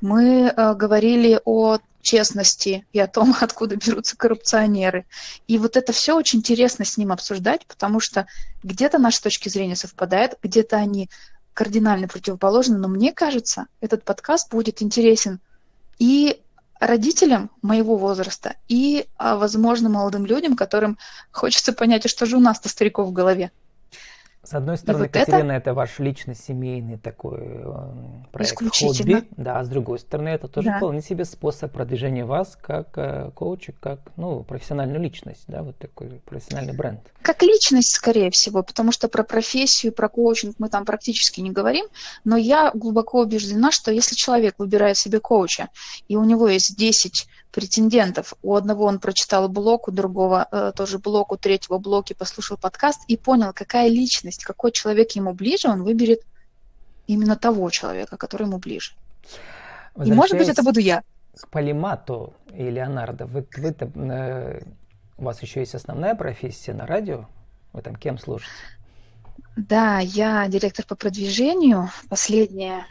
Мы 0.00 0.48
а, 0.48 0.74
говорили 0.74 1.40
о 1.44 1.78
честности 2.00 2.86
и 2.92 3.00
о 3.00 3.06
том, 3.06 3.34
откуда 3.40 3.76
берутся 3.76 4.16
коррупционеры. 4.16 5.04
И 5.46 5.58
вот 5.58 5.76
это 5.76 5.92
все 5.92 6.16
очень 6.16 6.38
интересно 6.38 6.84
с 6.84 6.96
ним 6.96 7.12
обсуждать, 7.12 7.66
потому 7.66 8.00
что 8.00 8.26
где-то 8.62 8.98
наши 8.98 9.22
точки 9.22 9.48
зрения 9.48 9.76
совпадают, 9.76 10.38
где-то 10.42 10.76
они 10.76 11.10
кардинально 11.52 12.06
противоположны, 12.06 12.78
но 12.78 12.86
мне 12.86 13.12
кажется, 13.12 13.66
этот 13.80 14.04
подкаст 14.04 14.50
будет 14.50 14.80
интересен 14.80 15.40
и 15.98 16.40
родителям 16.80 17.50
моего 17.62 17.96
возраста, 17.96 18.56
и, 18.68 19.06
а, 19.16 19.36
возможно, 19.36 19.88
молодым 19.88 20.26
людям, 20.26 20.56
которым 20.56 20.98
хочется 21.30 21.72
понять, 21.72 22.06
а 22.06 22.08
что 22.08 22.26
же 22.26 22.36
у 22.36 22.40
нас-то 22.40 22.68
стариков 22.68 23.08
в 23.08 23.12
голове. 23.12 23.50
С 24.42 24.54
одной 24.54 24.78
стороны, 24.78 25.04
вот 25.04 25.12
Катерина, 25.12 25.52
это... 25.52 25.70
это 25.70 25.74
ваш 25.74 25.98
личный 25.98 26.34
семейный 26.34 26.96
такой 26.96 27.40
э, 27.40 27.82
проект 28.32 28.58
хобби, 28.74 29.24
да, 29.36 29.58
а 29.58 29.64
с 29.64 29.68
другой 29.68 29.98
стороны, 29.98 30.28
это 30.28 30.48
тоже 30.48 30.68
да. 30.68 30.76
вполне 30.78 31.02
себе 31.02 31.24
способ 31.24 31.72
продвижения 31.72 32.24
вас 32.24 32.56
как 32.60 32.96
э, 32.96 33.30
коуча, 33.34 33.74
как 33.78 34.00
ну, 34.16 34.44
профессиональную 34.44 35.00
личность, 35.02 35.44
да, 35.48 35.62
вот 35.62 35.76
такой 35.76 36.22
профессиональный 36.24 36.74
бренд. 36.74 37.00
Как 37.20 37.42
личность, 37.42 37.94
скорее 37.94 38.30
всего, 38.30 38.62
потому 38.62 38.92
что 38.92 39.08
про 39.08 39.22
профессию, 39.22 39.92
про 39.92 40.08
коучинг 40.08 40.54
мы 40.58 40.68
там 40.68 40.84
практически 40.84 41.40
не 41.40 41.50
говорим, 41.50 41.86
но 42.24 42.36
я 42.36 42.70
глубоко 42.72 43.20
убеждена, 43.20 43.70
что 43.72 43.90
если 43.90 44.14
человек 44.14 44.54
выбирает 44.58 44.96
себе 44.96 45.20
коуча, 45.20 45.68
и 46.06 46.16
у 46.16 46.24
него 46.24 46.48
есть 46.48 46.76
10 46.76 47.28
претендентов. 47.58 48.34
У 48.42 48.54
одного 48.54 48.84
он 48.84 48.98
прочитал 48.98 49.48
блог, 49.48 49.88
у 49.88 49.90
другого 49.90 50.46
э, 50.50 50.72
тоже 50.76 50.98
блог, 50.98 51.32
у 51.32 51.36
третьего 51.36 51.78
блог 51.78 52.10
и 52.10 52.14
послушал 52.14 52.56
подкаст 52.56 53.00
и 53.08 53.16
понял, 53.16 53.52
какая 53.54 53.88
личность, 53.88 54.27
какой 54.36 54.72
человек 54.72 55.12
ему 55.12 55.32
ближе, 55.32 55.68
он 55.68 55.82
выберет 55.82 56.22
именно 57.06 57.36
того 57.36 57.70
человека, 57.70 58.16
который 58.16 58.46
ему 58.46 58.58
ближе. 58.58 58.92
И 60.04 60.12
может 60.12 60.36
быть 60.36 60.48
это 60.48 60.62
буду 60.62 60.80
я. 60.80 61.02
К 61.40 61.48
Полимату 61.48 62.34
и 62.52 62.68
Леонардо, 62.68 63.26
вы, 63.26 63.46
вы 63.56 63.74
э, 63.78 64.60
у 65.16 65.24
вас 65.24 65.40
еще 65.42 65.60
есть 65.60 65.74
основная 65.74 66.14
профессия 66.14 66.74
на 66.74 66.86
радио? 66.86 67.26
Вы 67.72 67.82
там 67.82 67.96
кем 67.96 68.18
служите? 68.18 68.50
Да, 69.56 69.98
я 70.00 70.46
директор 70.48 70.84
по 70.84 70.94
продвижению. 70.94 71.90
Последние 72.08 72.84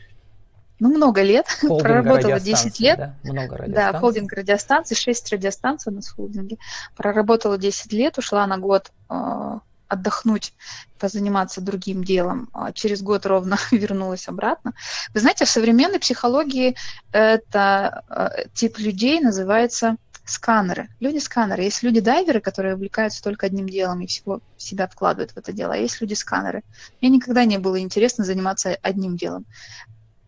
ну, 0.79 0.89
много 0.89 1.24
лет, 1.24 1.48
холдинг 1.62 1.82
проработала 1.82 2.39
10 2.39 2.79
лет. 2.79 2.98
Да, 2.98 3.15
много 3.24 3.58
радиостанций. 3.58 3.94
Да, 3.94 4.00
холдинг 4.00 4.34
радиостанций, 4.34 4.96
6 4.96 5.32
радиостанций 5.32 5.91
у 5.91 5.96
нас 5.96 6.08
в 6.08 6.15
холдинге. 6.15 6.58
Проработала 6.96 7.58
10 7.58 7.91
лет, 7.94 8.17
ушла 8.17 8.46
на 8.48 8.58
год 8.58 8.91
э, 9.10 9.60
отдохнуть, 9.88 10.53
позаниматься 11.00 11.62
другим 11.62 12.03
делом. 12.03 12.50
А 12.53 12.72
через 12.72 13.01
год 13.01 13.25
ровно 13.25 13.58
вернулась 13.72 14.27
обратно. 14.27 14.74
Вы 15.13 15.20
знаете, 15.20 15.46
в 15.46 15.50
современной 15.50 16.00
психологии 16.00 16.75
это 17.12 18.03
э, 18.10 18.50
тип 18.53 18.77
людей 18.79 19.20
называется 19.20 19.98
сканеры. 20.25 20.89
Люди-сканеры. 21.00 21.63
Есть 21.63 21.84
люди-дайверы, 21.84 22.41
которые 22.41 22.75
увлекаются 22.75 23.24
только 23.24 23.46
одним 23.46 23.67
делом 23.67 24.01
и 24.01 24.08
всего 24.08 24.41
себя 24.58 24.88
вкладывают 24.88 25.32
в 25.32 25.38
это 25.38 25.53
дело. 25.53 25.74
А 25.74 25.77
есть 25.77 26.01
люди-сканеры. 26.01 26.63
Мне 27.01 27.10
никогда 27.12 27.46
не 27.46 27.58
было 27.58 27.79
интересно 27.79 28.25
заниматься 28.25 28.77
одним 28.82 29.15
делом. 29.15 29.46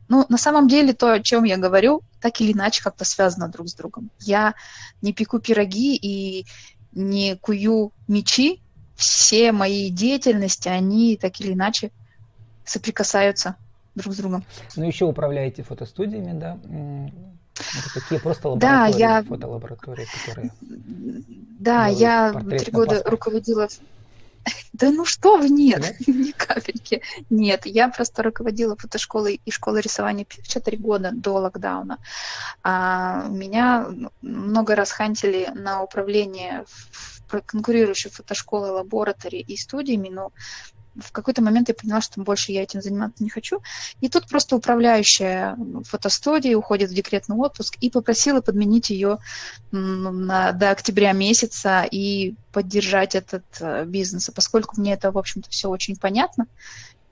Ну, 0.07 0.25
на 0.29 0.37
самом 0.37 0.67
деле, 0.67 0.93
то, 0.93 1.11
о 1.13 1.19
чем 1.19 1.43
я 1.43 1.57
говорю, 1.57 2.01
так 2.19 2.41
или 2.41 2.53
иначе 2.53 2.81
как-то 2.81 3.05
связано 3.05 3.47
друг 3.47 3.69
с 3.69 3.75
другом. 3.75 4.09
Я 4.19 4.55
не 5.01 5.13
пеку 5.13 5.39
пироги 5.39 5.95
и 5.95 6.45
не 6.91 7.35
кую 7.35 7.93
мечи. 8.07 8.61
Все 8.99 9.53
мои 9.53 9.89
деятельности, 9.89 10.67
они 10.67 11.15
так 11.15 11.39
или 11.39 11.53
иначе 11.53 11.89
соприкасаются 12.65 13.55
друг 13.95 14.13
с 14.13 14.17
другом. 14.17 14.43
Ну, 14.75 14.83
еще 14.83 15.05
управляете 15.05 15.63
фотостудиями, 15.63 16.37
да? 16.37 16.57
Это 17.55 17.93
такие 17.93 18.19
просто 18.19 18.49
лаборатории, 18.49 18.91
да, 18.91 18.97
я... 18.97 19.23
фотолаборатории, 19.23 20.05
которые... 20.05 20.51
Да, 21.59 21.87
я 21.87 22.33
три 22.33 22.71
года 22.71 23.01
руководила 23.05 23.69
да 24.79 24.91
ну 24.91 25.05
что 25.05 25.37
вы, 25.37 25.49
нет, 25.49 25.99
ни 26.07 26.31
капельки. 26.31 27.01
Нет, 27.29 27.65
я 27.65 27.89
просто 27.89 28.23
руководила 28.23 28.75
фотошколой 28.75 29.41
и 29.45 29.51
школой 29.51 29.81
рисования 29.81 30.25
4 30.43 30.77
года 30.77 31.11
до 31.13 31.33
локдауна. 31.33 31.99
А 32.63 33.27
меня 33.27 33.87
много 34.21 34.75
раз 34.75 34.91
хантили 34.91 35.51
на 35.53 35.83
управление 35.83 36.65
конкурирующей 37.45 38.09
фотошколой, 38.09 38.71
лаборатории 38.71 39.41
и 39.41 39.55
студиями, 39.57 40.09
но 40.09 40.31
в 41.01 41.11
какой-то 41.11 41.41
момент 41.41 41.69
я 41.69 41.75
поняла, 41.75 42.01
что 42.01 42.21
больше 42.21 42.51
я 42.51 42.63
этим 42.63 42.81
заниматься 42.81 43.23
не 43.23 43.29
хочу. 43.29 43.61
И 44.01 44.09
тут 44.09 44.27
просто 44.27 44.55
управляющая 44.55 45.57
фотостудии 45.85 46.53
уходит 46.53 46.89
в 46.89 46.93
декретный 46.93 47.35
отпуск 47.35 47.77
и 47.81 47.89
попросила 47.89 48.41
подменить 48.41 48.89
ее 48.89 49.17
на, 49.71 50.51
до 50.51 50.71
октября 50.71 51.11
месяца 51.11 51.85
и 51.89 52.35
поддержать 52.51 53.15
этот 53.15 53.43
э, 53.59 53.85
бизнес. 53.85 54.29
И 54.29 54.31
поскольку 54.31 54.79
мне 54.79 54.93
это, 54.93 55.11
в 55.11 55.17
общем-то, 55.17 55.49
все 55.49 55.69
очень 55.69 55.95
понятно 55.95 56.47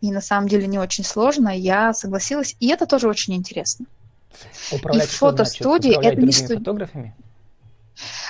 и 0.01 0.11
на 0.11 0.21
самом 0.21 0.47
деле 0.47 0.67
не 0.67 0.77
очень 0.77 1.03
сложно, 1.03 1.49
я 1.49 1.93
согласилась. 1.93 2.55
И 2.59 2.67
это 2.67 2.85
тоже 2.85 3.07
очень 3.07 3.35
интересно. 3.35 3.85
Управлять 4.71 5.05
и 5.05 5.07
фотостудии 5.07 5.91
это 5.91 6.21
не 6.21 6.31
студия. 6.31 6.57
фотографами? 6.57 7.15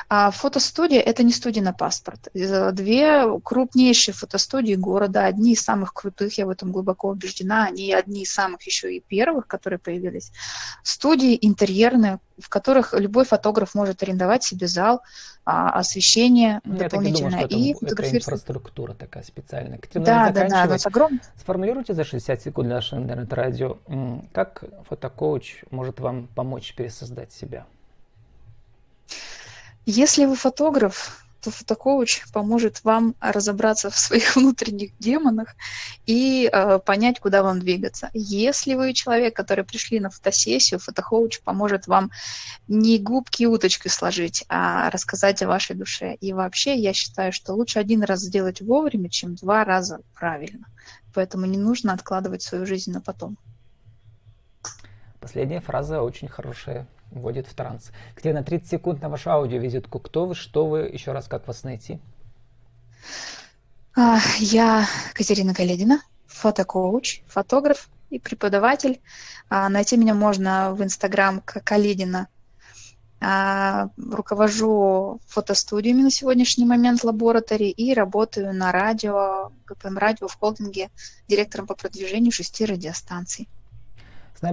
А 0.10 0.32
фотостудия– 0.32 0.99
это 1.01 1.23
не 1.23 1.34
студия 1.34 1.62
на 1.62 1.73
паспорт. 1.73 2.30
Две 2.34 3.39
крупнейшие 3.39 4.13
фотостудии 4.13 4.75
города, 4.75 5.25
одни 5.25 5.53
из 5.53 5.62
самых 5.62 5.93
крутых, 5.93 6.38
я 6.38 6.45
в 6.45 6.49
этом 6.49 6.71
глубоко 6.71 7.10
убеждена, 7.10 7.65
они 7.65 7.93
одни 7.93 8.23
из 8.23 8.34
самых 8.34 8.62
еще 8.63 8.95
и 8.95 8.99
первых, 8.99 9.47
которые 9.47 9.80
появились. 9.80 10.32
Студии 10.84 11.38
интерьерные, 11.41 12.19
в 12.39 12.49
которых 12.49 12.93
любой 12.93 13.25
фотограф 13.25 13.73
может 13.73 14.03
арендовать 14.03 14.43
себе 14.43 14.67
зал, 14.67 15.01
а, 15.43 15.69
освещение 15.80 16.60
ну, 16.65 16.77
дополнительное 16.77 17.47
думаю, 17.47 17.65
и 17.65 17.71
это, 17.73 18.03
это 18.03 18.17
инфраструктура 18.17 18.93
такая 18.93 19.23
специальная. 19.23 19.77
Катерина, 19.77 20.06
да, 20.06 20.30
да, 20.32 20.47
да, 20.67 20.75
это 20.75 20.88
огромное. 20.89 21.21
Сформулируйте 21.38 21.93
за 21.93 22.03
60 22.03 22.41
секунд 22.41 22.67
для 22.67 22.75
нашего 22.75 22.99
интернет-радио, 22.99 23.77
как 24.34 24.63
фотокоуч 24.89 25.63
может 25.71 25.99
вам 25.99 26.27
помочь 26.27 26.73
пересоздать 26.75 27.32
себя? 27.32 27.65
Если 29.89 30.26
вы 30.26 30.36
фотограф, 30.36 31.26
то 31.41 31.50
фотокоуч 31.50 32.26
поможет 32.34 32.84
вам 32.84 33.15
разобраться 33.21 33.89
в 33.89 33.97
своих 33.97 34.36
внутренних 34.36 34.91
демонах 35.00 35.56
и 36.06 36.50
э, 36.52 36.80
понять, 36.80 37.21
куда 37.21 37.41
вам 37.41 37.62
двигаться. 37.62 38.10
Если 38.13 38.73
вы 38.73 38.91
человек, 38.91 39.34
который 39.34 39.63
пришли 39.63 40.02
на 40.02 40.10
фотосессию, 40.10 40.82
фотокоуч 40.82 41.39
поможет 41.39 41.88
вам 41.88 42.12
не 42.67 43.00
губки 43.00 43.45
уточкой 43.45 43.89
сложить, 43.89 44.43
а 44.50 44.89
рассказать 44.89 45.41
о 45.41 45.47
вашей 45.47 45.78
душе. 45.78 46.15
И 46.15 46.34
вообще 46.34 46.76
я 46.76 46.91
считаю, 46.91 47.32
что 47.32 47.54
лучше 47.54 47.80
один 47.80 48.04
раз 48.04 48.19
сделать 48.19 48.60
вовремя, 48.60 49.10
чем 49.10 49.36
два 49.36 49.63
раза 49.63 50.02
правильно. 50.13 50.67
Поэтому 51.13 51.45
не 51.45 51.58
нужно 51.58 51.93
откладывать 51.93 52.41
свою 52.41 52.65
жизнь 52.65 52.91
на 52.91 53.00
потом. 53.00 53.38
Последняя 55.21 55.62
фраза 55.62 56.02
очень 56.02 56.28
хорошая 56.28 56.88
вводит 57.12 57.48
в 57.48 57.54
транс. 57.54 57.91
Где 58.15 58.34
на 58.34 58.43
30 58.43 58.70
секунд 58.70 59.02
на 59.02 59.10
вашу 59.10 59.32
аудиовизитку. 59.32 60.00
Кто 60.00 60.26
вы, 60.26 60.36
что 60.36 60.67
вы, 60.67 60.80
еще 60.82 61.12
раз, 61.12 61.28
как 61.28 61.48
вас 61.48 61.63
найти? 61.63 62.00
А, 63.96 64.20
я 64.39 64.86
Катерина 65.13 65.54
Каледина, 65.54 66.02
фотокоуч, 66.28 67.22
фотограф 67.28 67.89
и 68.10 68.20
преподаватель. 68.20 69.02
А, 69.50 69.70
найти 69.70 69.98
меня 69.98 70.13
можно 70.13 70.74
в 70.74 70.84
Инстаграм 70.84 71.41
Каледина. 71.41 72.28
А, 73.20 73.89
руковожу 73.98 75.20
фотостудиями 75.28 76.04
на 76.04 76.12
сегодняшний 76.12 76.65
момент 76.65 77.04
лаборатории 77.04 77.72
и 77.72 77.96
работаю 77.96 78.54
на 78.54 78.72
радио, 78.72 79.52
ГПМ 79.65 79.98
радио 79.98 80.28
в 80.28 80.36
холдинге 80.36 80.91
директором 81.28 81.65
по 81.65 81.74
продвижению 81.74 82.32
шести 82.32 82.65
радиостанций. 82.65 83.50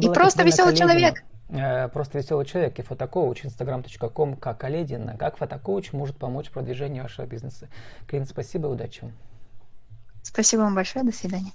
И 0.01 0.09
просто 0.09 0.45
веселый 0.45 0.75
Каледина. 0.75 0.93
человек. 0.93 1.25
Э, 1.55 1.89
просто 1.89 2.19
веселый 2.19 2.45
человек 2.47 2.79
и 2.79 2.83
фотокоуч, 2.83 3.45
instagram.com, 3.45 4.37
как 4.37 4.65
Оледина, 4.65 5.17
как 5.17 5.37
фотокоуч 5.37 5.93
может 5.93 6.17
помочь 6.17 6.51
продвижению 6.51 7.05
вашего 7.05 7.27
бизнеса. 7.27 7.69
Клин, 8.09 8.27
спасибо 8.27 8.69
и 8.69 8.73
удачи 8.73 9.03
вам. 9.03 9.13
Спасибо 10.23 10.63
вам 10.63 10.75
большое, 10.75 11.05
до 11.05 11.13
свидания. 11.13 11.53